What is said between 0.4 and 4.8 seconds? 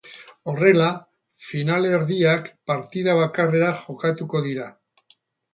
Horrela, finalerdiak partida bakarrera jokatuko dira.